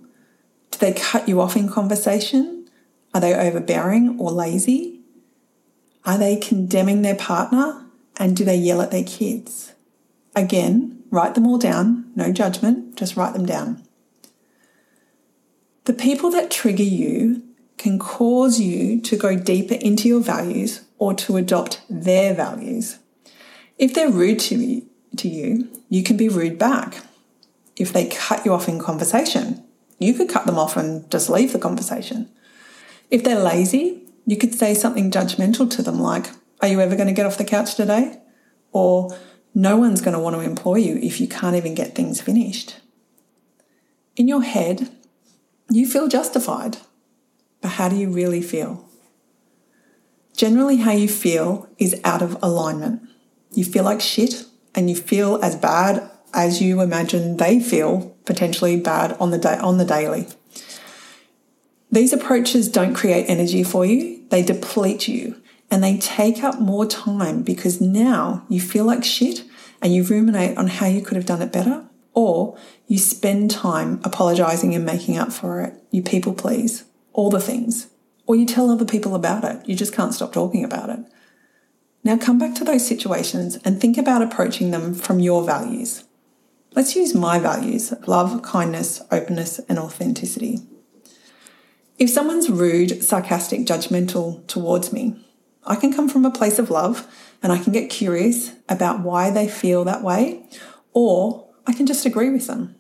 Do 0.69 0.79
they 0.79 0.91
cut 0.91 1.29
you 1.29 1.39
off 1.39 1.55
in 1.55 1.69
conversation? 1.69 2.69
Are 3.13 3.21
they 3.21 3.33
overbearing 3.33 4.19
or 4.19 4.31
lazy? 4.31 4.99
Are 6.03 6.17
they 6.17 6.35
condemning 6.35 7.03
their 7.03 7.15
partner? 7.15 7.85
And 8.17 8.35
do 8.35 8.43
they 8.43 8.57
yell 8.57 8.81
at 8.81 8.91
their 8.91 9.05
kids? 9.05 9.73
Again, 10.35 11.01
write 11.09 11.35
them 11.35 11.47
all 11.47 11.57
down, 11.57 12.11
no 12.17 12.33
judgment, 12.33 12.97
just 12.97 13.15
write 13.15 13.31
them 13.31 13.45
down. 13.45 13.81
The 15.85 15.93
people 15.93 16.29
that 16.31 16.51
trigger 16.51 16.83
you 16.83 17.43
can 17.77 17.97
cause 17.97 18.59
you 18.59 18.99
to 18.99 19.15
go 19.15 19.37
deeper 19.37 19.75
into 19.75 20.09
your 20.09 20.19
values 20.19 20.81
or 20.97 21.13
to 21.13 21.37
adopt 21.37 21.81
their 21.89 22.33
values. 22.33 22.99
If 23.79 23.93
they're 23.93 24.11
rude 24.11 24.39
to 24.39 24.55
you, 24.55 24.85
to 25.17 25.27
you, 25.27 25.69
you 25.89 26.03
can 26.03 26.17
be 26.17 26.29
rude 26.29 26.59
back. 26.59 27.01
If 27.77 27.93
they 27.93 28.07
cut 28.07 28.45
you 28.45 28.53
off 28.53 28.67
in 28.67 28.77
conversation, 28.77 29.63
you 29.99 30.13
could 30.13 30.29
cut 30.29 30.45
them 30.45 30.59
off 30.59 30.77
and 30.77 31.09
just 31.09 31.29
leave 31.29 31.53
the 31.53 31.59
conversation. 31.59 32.29
If 33.09 33.23
they're 33.23 33.39
lazy, 33.39 34.03
you 34.25 34.37
could 34.37 34.53
say 34.53 34.73
something 34.73 35.09
judgmental 35.09 35.69
to 35.71 35.81
them 35.81 35.99
like, 35.99 36.29
Are 36.61 36.67
you 36.67 36.81
ever 36.81 36.95
going 36.95 37.07
to 37.07 37.13
get 37.13 37.25
off 37.25 37.37
the 37.37 37.45
couch 37.45 37.75
today? 37.75 38.19
Or 38.71 39.17
no 39.55 39.77
one's 39.77 40.01
going 40.01 40.13
to 40.13 40.19
want 40.19 40.35
to 40.35 40.41
employ 40.41 40.75
you 40.75 40.97
if 40.97 41.19
you 41.19 41.27
can't 41.27 41.55
even 41.55 41.73
get 41.73 41.95
things 41.95 42.21
finished. 42.21 42.81
In 44.15 44.27
your 44.27 44.43
head, 44.43 44.89
you 45.69 45.87
feel 45.87 46.07
justified, 46.07 46.77
but 47.61 47.69
how 47.69 47.87
do 47.87 47.95
you 47.95 48.09
really 48.09 48.41
feel? 48.41 48.85
Generally, 50.35 50.77
how 50.77 50.91
you 50.91 51.07
feel 51.07 51.69
is 51.77 51.99
out 52.03 52.21
of 52.21 52.37
alignment. 52.41 53.01
You 53.51 53.65
feel 53.65 53.83
like 53.83 54.01
shit 54.01 54.45
and 54.75 54.89
you 54.89 54.95
feel 54.95 55.39
as 55.43 55.55
bad 55.55 56.09
as 56.33 56.61
you 56.61 56.81
imagine 56.81 57.37
they 57.37 57.59
feel 57.59 58.15
potentially 58.25 58.79
bad 58.79 59.13
on 59.13 59.31
the 59.31 59.37
day 59.37 59.57
on 59.57 59.77
the 59.77 59.85
daily. 59.85 60.27
These 61.91 62.13
approaches 62.13 62.69
don't 62.69 62.93
create 62.93 63.25
energy 63.27 63.63
for 63.63 63.85
you, 63.85 64.23
they 64.29 64.43
deplete 64.43 65.07
you 65.07 65.41
and 65.71 65.83
they 65.83 65.97
take 65.97 66.43
up 66.43 66.59
more 66.59 66.85
time 66.85 67.43
because 67.43 67.79
now 67.81 68.45
you 68.49 68.59
feel 68.59 68.85
like 68.85 69.03
shit 69.03 69.43
and 69.81 69.93
you 69.93 70.03
ruminate 70.03 70.57
on 70.57 70.67
how 70.67 70.87
you 70.87 71.01
could 71.01 71.15
have 71.15 71.25
done 71.25 71.41
it 71.41 71.51
better, 71.51 71.85
or 72.13 72.57
you 72.87 72.97
spend 72.97 73.49
time 73.51 74.01
apologizing 74.03 74.75
and 74.75 74.85
making 74.85 75.17
up 75.17 75.31
for 75.31 75.61
it. 75.61 75.73
You 75.91 76.01
people 76.03 76.33
please, 76.33 76.83
all 77.13 77.29
the 77.29 77.39
things, 77.39 77.87
or 78.25 78.35
you 78.35 78.45
tell 78.45 78.69
other 78.69 78.85
people 78.85 79.15
about 79.15 79.43
it. 79.43 79.67
You 79.67 79.75
just 79.75 79.93
can't 79.93 80.13
stop 80.13 80.33
talking 80.33 80.63
about 80.63 80.89
it. 80.89 80.99
Now 82.09 82.17
come 82.17 82.39
back 82.39 82.55
to 82.55 82.63
those 82.63 82.87
situations 82.87 83.59
and 83.63 83.79
think 83.79 83.95
about 83.95 84.23
approaching 84.23 84.71
them 84.71 84.95
from 84.95 85.19
your 85.19 85.43
values. 85.43 86.05
Let's 86.73 86.95
use 86.95 87.13
my 87.13 87.37
values 87.37 87.91
of 87.91 88.07
love, 88.07 88.41
kindness, 88.41 89.03
openness, 89.11 89.59
and 89.69 89.77
authenticity. 89.77 90.57
If 91.99 92.09
someone's 92.09 92.49
rude, 92.49 93.03
sarcastic, 93.03 93.59
judgmental 93.59 94.47
towards 94.47 94.91
me, 94.91 95.23
I 95.67 95.75
can 95.75 95.93
come 95.93 96.09
from 96.09 96.25
a 96.25 96.31
place 96.31 96.57
of 96.57 96.71
love 96.71 97.05
and 97.43 97.51
I 97.51 97.59
can 97.59 97.73
get 97.73 97.91
curious 97.91 98.53
about 98.67 99.01
why 99.01 99.29
they 99.29 99.47
feel 99.47 99.83
that 99.83 100.01
way, 100.01 100.49
or 100.93 101.47
I 101.67 101.73
can 101.73 101.85
just 101.85 102.07
agree 102.07 102.31
with 102.31 102.47
them. 102.47 102.73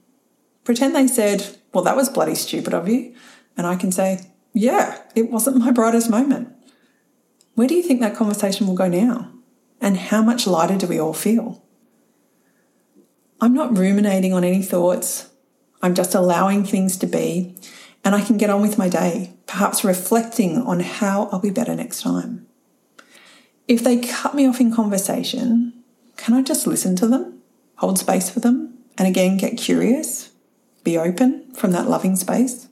Pretend 0.63 0.95
they 0.95 1.05
said, 1.05 1.55
Well, 1.71 1.83
that 1.83 1.95
was 1.95 2.09
bloody 2.09 2.33
stupid 2.33 2.73
of 2.73 2.89
you. 2.89 3.13
And 3.55 3.67
I 3.67 3.75
can 3.75 3.91
say, 3.91 4.21
Yeah, 4.53 4.99
it 5.13 5.29
wasn't 5.29 5.57
my 5.57 5.69
brightest 5.69 6.09
moment. 6.09 6.55
Where 7.59 7.67
do 7.67 7.75
you 7.75 7.83
think 7.83 7.99
that 7.99 8.15
conversation 8.15 8.67
will 8.67 8.73
go 8.73 8.87
now? 8.87 9.33
And 9.81 9.97
how 9.97 10.21
much 10.21 10.47
lighter 10.47 10.77
do 10.77 10.87
we 10.87 10.97
all 10.97 11.11
feel? 11.11 11.61
I'm 13.41 13.53
not 13.53 13.77
ruminating 13.77 14.31
on 14.31 14.45
any 14.45 14.61
thoughts. 14.61 15.29
I'm 15.81 15.93
just 15.93 16.15
allowing 16.15 16.63
things 16.63 16.95
to 16.99 17.05
be, 17.05 17.57
and 18.05 18.15
I 18.15 18.21
can 18.21 18.37
get 18.37 18.49
on 18.49 18.61
with 18.61 18.77
my 18.77 18.87
day, 18.87 19.33
perhaps 19.45 19.83
reflecting 19.83 20.59
on 20.59 20.79
how 20.79 21.27
I'll 21.33 21.41
be 21.41 21.49
better 21.49 21.75
next 21.75 22.01
time. 22.01 22.47
If 23.67 23.83
they 23.83 23.99
cut 23.99 24.35
me 24.35 24.47
off 24.47 24.61
in 24.61 24.73
conversation, 24.73 25.83
can 26.15 26.35
I 26.35 26.43
just 26.43 26.65
listen 26.65 26.95
to 26.95 27.07
them, 27.07 27.41
hold 27.75 27.99
space 27.99 28.29
for 28.29 28.39
them, 28.39 28.77
and 28.97 29.05
again 29.05 29.35
get 29.35 29.57
curious, 29.57 30.31
be 30.85 30.97
open 30.97 31.53
from 31.55 31.73
that 31.73 31.89
loving 31.89 32.15
space? 32.15 32.69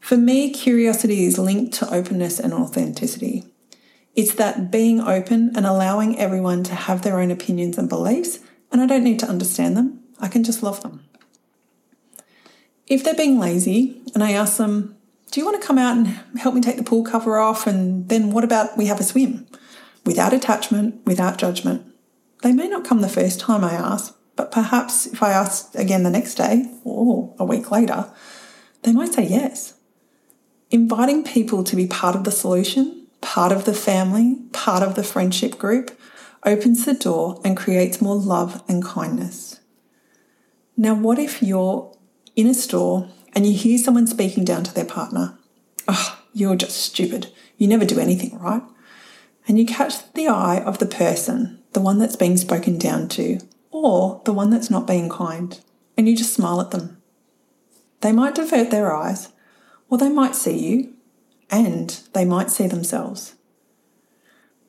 For 0.00 0.18
me, 0.18 0.50
curiosity 0.50 1.24
is 1.24 1.38
linked 1.38 1.72
to 1.78 1.90
openness 1.90 2.38
and 2.38 2.52
authenticity. 2.52 3.46
It's 4.16 4.34
that 4.34 4.70
being 4.70 5.00
open 5.00 5.52
and 5.54 5.66
allowing 5.66 6.18
everyone 6.18 6.64
to 6.64 6.74
have 6.74 7.02
their 7.02 7.20
own 7.20 7.30
opinions 7.30 7.78
and 7.78 7.88
beliefs, 7.88 8.40
and 8.72 8.80
I 8.80 8.86
don't 8.86 9.04
need 9.04 9.20
to 9.20 9.28
understand 9.28 9.76
them, 9.76 10.02
I 10.18 10.28
can 10.28 10.42
just 10.42 10.62
love 10.62 10.82
them. 10.82 11.04
If 12.86 13.04
they're 13.04 13.14
being 13.14 13.38
lazy 13.38 14.02
and 14.14 14.24
I 14.24 14.32
ask 14.32 14.56
them, 14.56 14.96
Do 15.30 15.40
you 15.40 15.46
want 15.46 15.60
to 15.60 15.66
come 15.66 15.78
out 15.78 15.96
and 15.96 16.06
help 16.38 16.54
me 16.54 16.60
take 16.60 16.76
the 16.78 16.82
pool 16.82 17.04
cover 17.04 17.36
off? 17.36 17.66
And 17.66 18.08
then 18.08 18.30
what 18.30 18.42
about 18.42 18.76
we 18.76 18.86
have 18.86 18.98
a 18.98 19.04
swim? 19.04 19.46
without 20.06 20.32
attachment, 20.32 21.04
without 21.04 21.36
judgment. 21.36 21.84
They 22.42 22.52
may 22.52 22.68
not 22.68 22.84
come 22.84 23.00
the 23.00 23.08
first 23.08 23.40
time 23.40 23.64
I 23.64 23.74
ask, 23.74 24.16
but 24.36 24.52
perhaps 24.52 25.06
if 25.06 25.22
I 25.22 25.32
ask 25.32 25.74
again 25.74 26.04
the 26.04 26.10
next 26.10 26.36
day 26.36 26.70
or 26.84 27.34
a 27.38 27.44
week 27.44 27.70
later, 27.70 28.10
they 28.82 28.92
might 28.92 29.12
say 29.12 29.26
yes. 29.26 29.74
Inviting 30.70 31.24
people 31.24 31.64
to 31.64 31.76
be 31.76 31.86
part 31.86 32.14
of 32.14 32.24
the 32.24 32.30
solution, 32.30 33.05
part 33.20 33.52
of 33.52 33.64
the 33.64 33.74
family, 33.74 34.38
part 34.52 34.82
of 34.82 34.94
the 34.94 35.04
friendship 35.04 35.58
group 35.58 35.98
opens 36.44 36.84
the 36.84 36.94
door 36.94 37.40
and 37.44 37.56
creates 37.56 38.00
more 38.00 38.16
love 38.16 38.62
and 38.68 38.84
kindness. 38.84 39.60
Now, 40.76 40.94
what 40.94 41.18
if 41.18 41.42
you're 41.42 41.96
in 42.34 42.46
a 42.46 42.54
store 42.54 43.08
and 43.34 43.46
you 43.46 43.52
hear 43.52 43.78
someone 43.78 44.06
speaking 44.06 44.44
down 44.44 44.64
to 44.64 44.74
their 44.74 44.84
partner? 44.84 45.38
Oh, 45.88 46.20
you're 46.32 46.56
just 46.56 46.76
stupid. 46.76 47.32
You 47.56 47.66
never 47.66 47.84
do 47.84 47.98
anything 47.98 48.38
right 48.38 48.62
and 49.48 49.58
you 49.58 49.66
catch 49.66 50.12
the 50.12 50.28
eye 50.28 50.60
of 50.60 50.78
the 50.78 50.86
person, 50.86 51.62
the 51.72 51.80
one 51.80 51.98
that's 51.98 52.16
being 52.16 52.36
spoken 52.36 52.78
down 52.78 53.08
to, 53.08 53.38
or 53.70 54.20
the 54.24 54.32
one 54.32 54.50
that's 54.50 54.70
not 54.70 54.86
being 54.86 55.08
kind, 55.08 55.60
and 55.96 56.08
you 56.08 56.16
just 56.16 56.34
smile 56.34 56.60
at 56.60 56.70
them. 56.70 57.00
They 58.00 58.12
might 58.12 58.34
divert 58.34 58.70
their 58.70 58.94
eyes, 58.94 59.28
or 59.88 59.98
they 59.98 60.08
might 60.08 60.34
see 60.34 60.58
you, 60.58 60.94
and 61.50 62.00
they 62.12 62.24
might 62.24 62.50
see 62.50 62.66
themselves. 62.66 63.34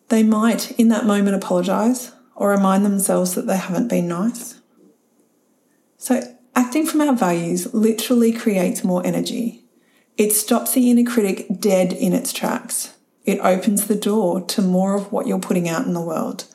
They 0.10 0.24
might, 0.24 0.72
in 0.80 0.88
that 0.90 1.06
moment, 1.06 1.36
apologise 1.36 2.12
or 2.36 2.50
remind 2.50 2.86
themselves 2.86 3.36
that 3.36 3.48
they 3.48 3.58
haven't 3.58 3.90
been 3.90 4.08
nice. 4.08 4.62
So, 5.98 6.36
acting 6.56 6.86
from 6.86 7.02
our 7.02 7.16
values 7.16 7.74
literally 7.74 8.32
creates 8.32 8.84
more 8.84 9.06
energy. 9.06 9.66
It 10.16 10.32
stops 10.32 10.74
the 10.74 10.90
inner 10.90 11.10
critic 11.10 11.48
dead 11.60 11.94
in 11.94 12.14
its 12.14 12.32
tracks 12.32 12.94
it 13.28 13.42
opens 13.42 13.86
the 13.86 13.96
door 13.96 14.40
to 14.42 14.62
more 14.62 14.96
of 14.96 15.12
what 15.12 15.28
you're 15.28 15.38
putting 15.38 15.70
out 15.70 15.86
in 15.86 15.94
the 15.94 16.02
world 16.02 16.46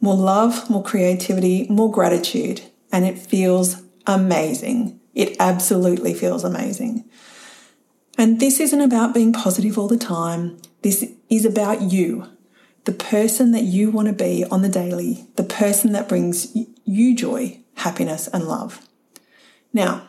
more 0.00 0.16
love, 0.16 0.68
more 0.68 0.82
creativity, 0.82 1.64
more 1.68 1.88
gratitude, 1.88 2.60
and 2.90 3.04
it 3.04 3.16
feels 3.16 3.82
amazing. 4.04 4.98
It 5.14 5.36
absolutely 5.38 6.12
feels 6.12 6.42
amazing. 6.42 7.08
And 8.18 8.40
this 8.40 8.60
isn't 8.60 8.80
about 8.80 9.14
being 9.14 9.32
positive 9.32 9.78
all 9.78 9.88
the 9.88 9.96
time. 9.96 10.58
This 10.82 11.04
is 11.30 11.44
about 11.44 11.80
you, 11.80 12.28
the 12.84 12.92
person 12.92 13.52
that 13.52 13.62
you 13.62 13.90
want 13.90 14.08
to 14.08 14.14
be 14.14 14.44
on 14.44 14.62
the 14.62 14.68
daily, 14.68 15.26
the 15.36 15.44
person 15.44 15.92
that 15.92 16.08
brings 16.08 16.54
you 16.84 17.14
joy, 17.14 17.60
happiness, 17.76 18.28
and 18.28 18.44
love. 18.44 18.86
Now, 19.72 20.08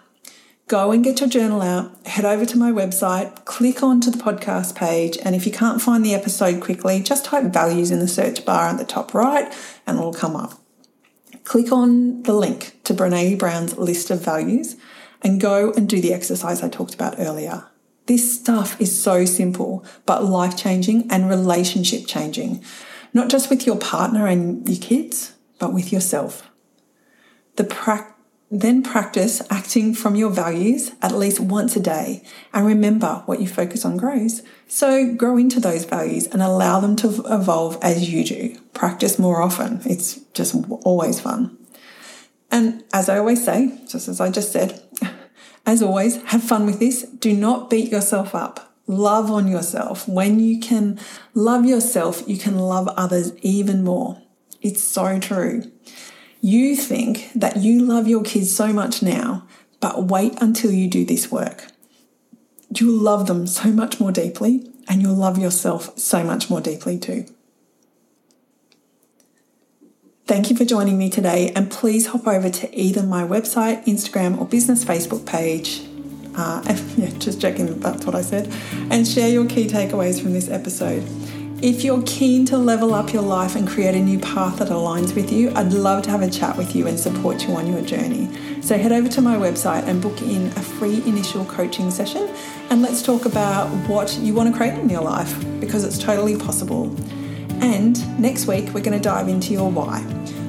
go 0.67 0.91
and 0.91 1.03
get 1.03 1.19
your 1.21 1.29
journal 1.29 1.61
out, 1.61 2.05
head 2.05 2.25
over 2.25 2.45
to 2.45 2.57
my 2.57 2.71
website, 2.71 3.45
click 3.45 3.81
onto 3.81 4.11
the 4.11 4.17
podcast 4.17 4.75
page, 4.75 5.17
and 5.23 5.35
if 5.35 5.45
you 5.45 5.51
can't 5.51 5.81
find 5.81 6.03
the 6.03 6.13
episode 6.13 6.61
quickly, 6.61 7.01
just 7.01 7.25
type 7.25 7.45
values 7.45 7.91
in 7.91 7.99
the 7.99 8.07
search 8.07 8.43
bar 8.43 8.67
at 8.67 8.77
the 8.77 8.85
top 8.85 9.13
right 9.13 9.53
and 9.87 9.97
it'll 9.97 10.13
come 10.13 10.35
up. 10.35 10.59
Click 11.43 11.71
on 11.71 12.23
the 12.23 12.33
link 12.33 12.77
to 12.83 12.93
Brene 12.93 13.37
Brown's 13.37 13.77
list 13.77 14.09
of 14.09 14.23
values 14.23 14.75
and 15.21 15.39
go 15.39 15.71
and 15.73 15.87
do 15.87 16.01
the 16.01 16.13
exercise 16.13 16.61
I 16.61 16.69
talked 16.69 16.93
about 16.93 17.15
earlier. 17.17 17.65
This 18.05 18.39
stuff 18.39 18.79
is 18.81 19.01
so 19.01 19.25
simple, 19.25 19.85
but 20.05 20.25
life 20.25 20.57
changing 20.57 21.09
and 21.09 21.29
relationship 21.29 22.05
changing, 22.05 22.63
not 23.13 23.29
just 23.29 23.49
with 23.49 23.65
your 23.65 23.77
partner 23.77 24.27
and 24.27 24.67
your 24.67 24.79
kids, 24.79 25.33
but 25.59 25.73
with 25.73 25.91
yourself. 25.93 26.49
The 27.55 27.63
then 28.53 28.83
practice 28.83 29.41
acting 29.49 29.95
from 29.95 30.15
your 30.15 30.29
values 30.29 30.91
at 31.01 31.11
least 31.11 31.39
once 31.39 31.75
a 31.75 31.79
day 31.79 32.23
and 32.53 32.67
remember 32.67 33.23
what 33.25 33.39
you 33.39 33.47
focus 33.47 33.83
on 33.83 33.97
grows. 33.97 34.43
So 34.67 35.11
grow 35.15 35.37
into 35.37 35.59
those 35.59 35.85
values 35.85 36.27
and 36.27 36.39
allow 36.39 36.79
them 36.79 36.95
to 36.97 37.07
evolve 37.25 37.79
as 37.81 38.11
you 38.11 38.23
do. 38.23 38.59
Practice 38.73 39.17
more 39.17 39.41
often. 39.41 39.81
It's 39.85 40.19
just 40.33 40.55
always 40.83 41.19
fun. 41.19 41.57
And 42.51 42.83
as 42.93 43.09
I 43.09 43.17
always 43.17 43.43
say, 43.43 43.79
just 43.89 44.07
as 44.07 44.21
I 44.21 44.29
just 44.29 44.51
said, 44.51 44.79
as 45.65 45.81
always, 45.81 46.21
have 46.23 46.43
fun 46.43 46.65
with 46.65 46.79
this. 46.79 47.03
Do 47.03 47.33
not 47.33 47.69
beat 47.69 47.91
yourself 47.91 48.35
up. 48.35 48.73
Love 48.85 49.31
on 49.31 49.47
yourself. 49.47 50.07
When 50.07 50.39
you 50.39 50.59
can 50.59 50.99
love 51.33 51.65
yourself, 51.65 52.23
you 52.27 52.37
can 52.37 52.59
love 52.59 52.87
others 52.89 53.33
even 53.41 53.83
more. 53.83 54.21
It's 54.61 54.81
so 54.83 55.19
true. 55.19 55.71
You 56.41 56.75
think 56.75 57.31
that 57.33 57.57
you 57.57 57.81
love 57.81 58.07
your 58.07 58.23
kids 58.23 58.53
so 58.53 58.73
much 58.73 59.01
now, 59.01 59.47
but 59.79 60.05
wait 60.05 60.41
until 60.41 60.71
you 60.71 60.89
do 60.89 61.05
this 61.05 61.31
work. 61.31 61.67
You'll 62.77 63.01
love 63.01 63.27
them 63.27 63.47
so 63.47 63.69
much 63.69 63.99
more 63.99 64.11
deeply, 64.11 64.69
and 64.89 65.01
you'll 65.01 65.15
love 65.15 65.37
yourself 65.37 65.97
so 65.97 66.23
much 66.23 66.49
more 66.49 66.59
deeply 66.59 66.97
too. 66.97 67.25
Thank 70.25 70.49
you 70.49 70.55
for 70.55 70.63
joining 70.63 70.97
me 70.97 71.09
today, 71.09 71.51
and 71.53 71.69
please 71.69 72.07
hop 72.07 72.27
over 72.27 72.49
to 72.49 72.73
either 72.73 73.03
my 73.03 73.23
website, 73.23 73.83
Instagram, 73.83 74.39
or 74.39 74.45
business 74.45 74.85
Facebook 74.85 75.25
page. 75.25 75.81
Uh, 76.33 76.63
yeah, 76.97 77.09
just 77.19 77.41
checking 77.41 77.77
that's 77.81 78.05
what 78.05 78.15
I 78.15 78.21
said, 78.21 78.49
and 78.89 79.05
share 79.05 79.27
your 79.27 79.45
key 79.45 79.67
takeaways 79.67 80.21
from 80.21 80.31
this 80.31 80.49
episode. 80.49 81.03
If 81.61 81.83
you're 81.83 82.01
keen 82.03 82.45
to 82.45 82.57
level 82.57 82.93
up 82.93 83.11
your 83.11 83.21
life 83.21 83.57
and 83.57 83.67
create 83.67 83.95
a 83.95 83.99
new 83.99 84.17
path 84.17 84.59
that 84.59 84.69
aligns 84.69 85.13
with 85.13 85.29
you, 85.29 85.51
I'd 85.55 85.73
love 85.73 86.03
to 86.03 86.11
have 86.11 86.21
a 86.21 86.29
chat 86.29 86.55
with 86.57 86.73
you 86.73 86.87
and 86.87 86.97
support 86.97 87.45
you 87.45 87.55
on 87.55 87.67
your 87.67 87.81
journey. 87.81 88.29
So 88.61 88.77
head 88.77 88.93
over 88.93 89.09
to 89.09 89.21
my 89.21 89.35
website 89.35 89.83
and 89.83 90.01
book 90.01 90.21
in 90.21 90.47
a 90.47 90.61
free 90.61 91.03
initial 91.05 91.43
coaching 91.45 91.91
session 91.91 92.33
and 92.69 92.81
let's 92.81 93.01
talk 93.01 93.25
about 93.25 93.67
what 93.89 94.17
you 94.19 94.33
want 94.33 94.51
to 94.51 94.57
create 94.57 94.73
in 94.79 94.89
your 94.89 95.01
life 95.01 95.37
because 95.59 95.83
it's 95.83 95.97
totally 95.97 96.37
possible. 96.37 96.95
And 97.61 98.19
next 98.19 98.47
week, 98.47 98.73
we're 98.73 98.81
going 98.81 98.97
to 98.97 99.03
dive 99.03 99.27
into 99.27 99.53
your 99.53 99.69
why. 99.69 100.05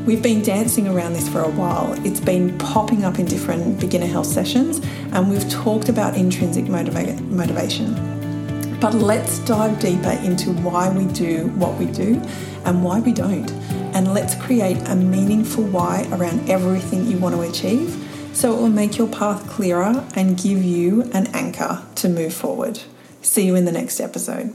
We've 0.07 0.23
been 0.23 0.43
dancing 0.43 0.87
around 0.87 1.15
this 1.15 1.29
for 1.29 1.41
a 1.41 1.51
while. 1.51 1.95
It's 2.07 2.21
been 2.21 2.57
popping 2.59 3.05
up 3.05 3.19
in 3.19 3.27
different 3.27 3.81
beginner 3.81 4.07
health 4.07 4.27
sessions, 4.27 4.81
and 5.13 5.31
we've 5.31 5.49
talked 5.51 5.89
about 5.89 6.17
intrinsic 6.17 6.67
motiva- 6.67 7.21
motivation. 7.29 8.79
But 8.81 8.95
let's 8.95 9.39
dive 9.41 9.81
deeper 9.81 10.11
into 10.23 10.53
why 10.53 10.91
we 10.91 11.07
do 11.13 11.47
what 11.57 11.79
we 11.79 11.87
do 11.87 12.21
and 12.65 12.85
why 12.85 13.01
we 13.01 13.13
don't. 13.13 13.51
And 13.95 14.13
let's 14.13 14.35
create 14.35 14.77
a 14.89 14.95
meaningful 14.95 15.65
why 15.65 16.07
around 16.13 16.51
everything 16.51 17.07
you 17.07 17.17
want 17.17 17.35
to 17.35 17.43
achieve 17.43 18.01
so 18.35 18.53
it 18.53 18.61
will 18.61 18.69
make 18.69 18.99
your 18.99 19.09
path 19.09 19.49
clearer 19.49 20.05
and 20.15 20.37
give 20.37 20.63
you 20.63 21.03
an 21.13 21.29
anchor 21.29 21.83
to 21.95 22.09
move 22.09 22.35
forward. 22.35 22.81
See 23.23 23.47
you 23.47 23.55
in 23.55 23.65
the 23.65 23.73
next 23.73 24.01
episode. 24.01 24.55